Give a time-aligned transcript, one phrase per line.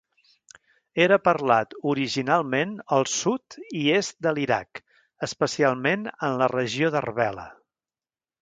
[1.03, 4.83] Era parlat originalment al sud i est de l'Iraq,
[5.31, 7.47] especialment en la regió d'Arbela.